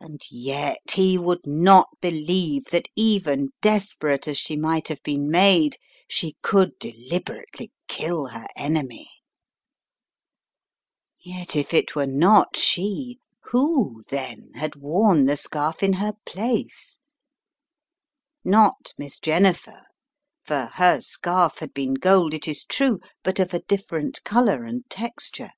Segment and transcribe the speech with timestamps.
[0.00, 5.76] And yet he would not believe that even desperate as she might have been made,
[6.08, 9.08] she could deliberately kill her enemy.
[11.20, 13.20] Yet if it were not she,
[13.52, 14.50] who, then.
[14.54, 14.76] 250 The Riddle of the Purple Emperor had
[15.16, 16.98] worn the scarf in her place?
[18.42, 19.84] Not Miss Jennifer,
[20.44, 24.90] for her scarf had been gold, it is true, but of a different colour and
[24.90, 25.50] texture.